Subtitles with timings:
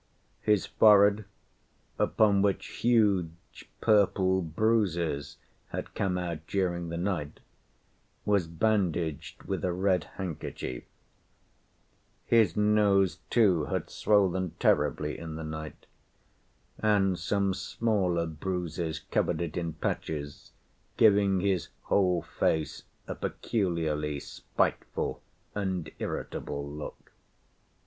[0.41, 1.25] His forehead,
[1.99, 7.39] upon which huge purple bruises had come out during the night,
[8.25, 10.85] was bandaged with a red handkerchief;
[12.25, 15.85] his nose too had swollen terribly in the night,
[16.79, 20.51] and some smaller bruises covered it in patches,
[20.97, 25.21] giving his whole face a peculiarly spiteful
[25.53, 27.11] and irritable look.